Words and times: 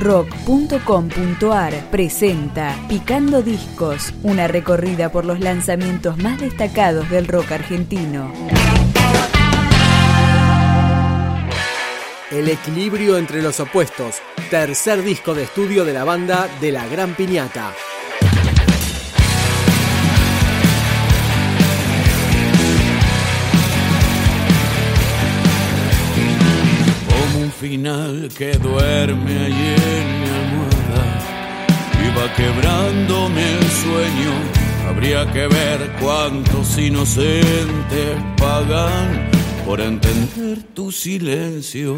rock.com.ar 0.00 1.90
presenta 1.90 2.74
Picando 2.88 3.42
Discos, 3.42 4.14
una 4.22 4.48
recorrida 4.48 5.12
por 5.12 5.26
los 5.26 5.40
lanzamientos 5.40 6.16
más 6.18 6.40
destacados 6.40 7.08
del 7.10 7.28
rock 7.28 7.52
argentino. 7.52 8.32
El 12.30 12.48
equilibrio 12.48 13.18
entre 13.18 13.42
los 13.42 13.60
opuestos, 13.60 14.16
tercer 14.50 15.02
disco 15.02 15.34
de 15.34 15.42
estudio 15.42 15.84
de 15.84 15.92
la 15.92 16.04
banda 16.04 16.48
de 16.60 16.72
la 16.72 16.86
Gran 16.86 17.14
Piñata. 17.14 17.74
Que 28.28 28.52
duerme 28.52 29.38
allí 29.46 29.74
en 29.98 30.20
mi 30.20 30.28
almohada 30.28 31.30
va 32.16 32.34
quebrándome 32.34 33.42
el 33.58 33.70
sueño. 33.70 34.32
Habría 34.88 35.30
que 35.32 35.46
ver 35.46 35.78
cuántos 36.00 36.76
inocentes 36.78 38.16
pagan 38.36 39.30
por 39.64 39.80
entender 39.80 40.62
tu 40.74 40.90
silencio. 40.90 41.96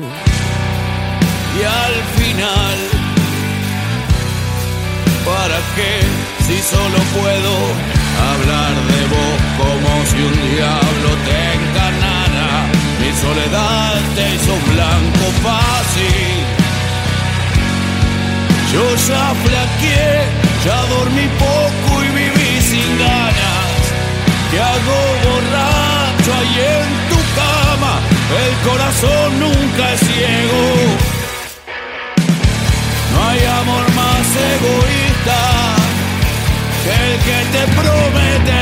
Y 1.59 1.63
al 1.85 1.95
final, 2.19 2.79
¿para 5.25 5.59
qué 5.77 5.95
si 6.47 6.59
solo 6.63 6.99
puedo 7.19 7.91
Yo 18.73 18.97
ya 19.09 19.35
flaqueé, 19.45 20.24
ya 20.65 20.79
dormí 20.95 21.29
poco 21.38 22.02
y 22.05 22.09
viví 22.09 22.60
sin 22.63 22.99
ganas. 22.99 23.83
Te 24.51 24.60
hago 24.60 24.99
borracho 25.24 26.30
ahí 26.38 26.57
en 26.79 26.91
tu 27.11 27.19
cama, 27.41 28.01
el 28.45 28.55
corazón 28.69 29.41
nunca 29.41 29.93
es 29.93 30.01
ciego. 30.01 30.63
No 33.13 33.29
hay 33.29 33.45
amor 33.61 33.87
más 33.95 34.27
egoísta 34.55 35.41
que 36.83 36.93
el 37.07 37.15
que 37.27 37.39
te 37.55 37.63
promete 37.79 38.62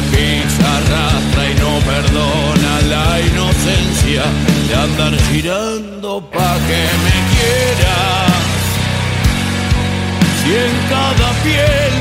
arrastra 0.00 1.50
y 1.50 1.54
no 1.60 1.78
perdona 1.80 2.72
la 2.88 3.20
inocencia 3.20 4.22
de 4.68 4.74
andar 4.74 5.14
girando 5.30 6.20
pa' 6.32 6.58
que 6.66 6.82
me 7.04 7.16
quieras. 7.32 8.42
Si 10.40 10.50
en 10.66 10.74
cada 10.88 11.28
piel 11.44 11.92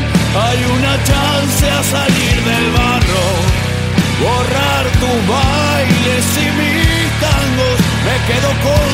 hay 0.47 0.59
una 0.77 0.94
chance 1.09 1.64
a 1.70 1.83
salir 1.83 2.36
del 2.49 2.67
barro, 2.71 3.27
borrar 4.23 4.86
tus 5.02 5.20
bailes 5.33 6.26
y 6.38 6.48
mis 6.59 7.09
tangos, 7.23 7.77
me 8.05 8.15
quedo 8.27 8.49
con 8.67 8.89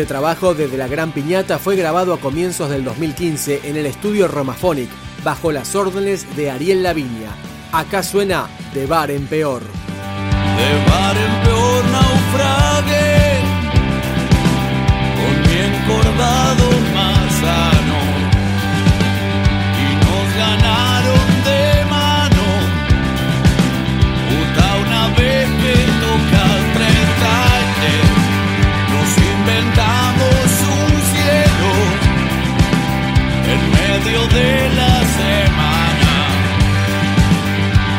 Este 0.00 0.14
trabajo 0.14 0.54
desde 0.54 0.78
la 0.78 0.88
Gran 0.88 1.12
Piñata 1.12 1.58
fue 1.58 1.76
grabado 1.76 2.14
a 2.14 2.20
comienzos 2.20 2.70
del 2.70 2.84
2015 2.84 3.60
en 3.64 3.76
el 3.76 3.84
estudio 3.84 4.28
Romaphonic, 4.28 4.88
bajo 5.22 5.52
las 5.52 5.74
órdenes 5.74 6.24
de 6.36 6.50
Ariel 6.50 6.82
Laviña. 6.82 7.36
Acá 7.70 8.02
suena 8.02 8.48
De 8.72 8.86
Bar 8.86 9.10
en 9.10 9.26
Peor. 9.26 9.60
De 9.60 10.90
bar 10.90 11.16
en 11.18 11.42
peor 11.42 11.49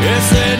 que 0.01 0.50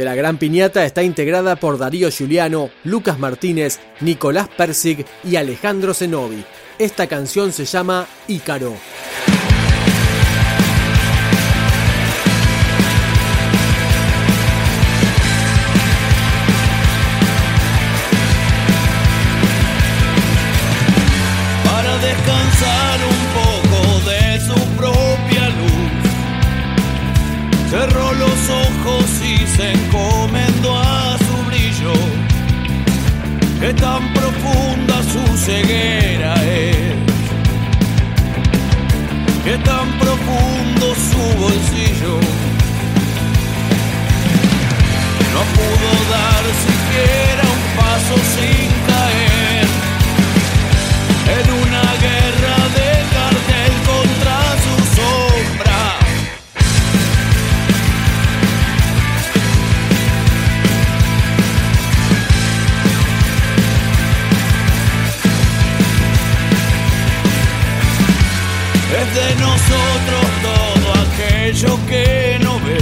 de 0.00 0.06
la 0.06 0.14
Gran 0.14 0.38
Piñata 0.38 0.86
está 0.86 1.02
integrada 1.02 1.56
por 1.56 1.76
Darío 1.76 2.10
Giuliano, 2.10 2.70
Lucas 2.84 3.18
Martínez, 3.18 3.78
Nicolás 4.00 4.48
Persig 4.48 5.04
y 5.22 5.36
Alejandro 5.36 5.92
Zenobi. 5.92 6.42
Esta 6.78 7.06
canción 7.06 7.52
se 7.52 7.66
llama 7.66 8.06
Ícaro. 8.26 8.72
Bolsillo. 41.40 42.14
No 45.34 45.42
pudo 45.56 45.90
dar 46.14 46.44
siquiera 46.64 47.44
un 47.56 47.62
paso 47.80 48.14
sin 48.34 48.68
caer 48.90 49.66
en 51.38 51.46
una 51.64 51.86
guerra 52.06 52.58
de 52.76 52.90
cartel 53.14 53.72
contra 53.90 54.38
su 54.64 54.74
sombra. 54.96 55.80
de 69.14 69.34
nosotros 69.40 70.26
todo 70.42 70.79
aquello 71.50 71.78
que 71.88 72.38
no 72.44 72.60
ve, 72.60 72.78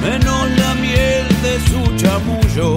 menos 0.00 0.50
la 0.56 0.74
miel 0.74 1.26
de 1.42 1.58
su 1.68 1.96
chamullo. 1.96 2.76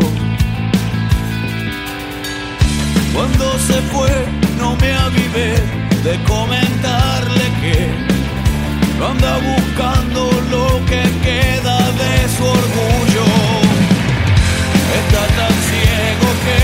Cuando 3.13 3.60
se 3.60 3.80
fue 3.92 4.10
no 4.57 4.75
me 4.78 4.94
avivé 4.94 5.54
de 6.04 6.24
comentarle 6.24 7.45
que 7.62 7.78
anda 9.12 9.38
buscando 9.38 10.31
lo 10.50 10.84
que 10.88 11.04
queda 11.28 11.78
de 12.01 12.13
su 12.36 12.44
orgullo. 12.45 13.25
Está 15.00 15.24
tan 15.38 15.56
ciego 15.69 16.28
que 16.45 16.62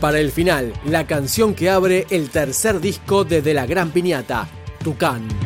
para 0.00 0.20
el 0.20 0.30
final, 0.30 0.72
la 0.84 1.06
canción 1.06 1.54
que 1.54 1.70
abre 1.70 2.06
el 2.10 2.30
tercer 2.30 2.80
disco 2.80 3.24
de 3.24 3.54
la 3.54 3.66
Gran 3.66 3.90
Piñata, 3.90 4.48
Tucán. 4.82 5.45